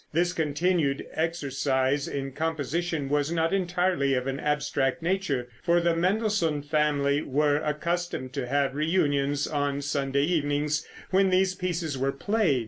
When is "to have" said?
8.33-8.73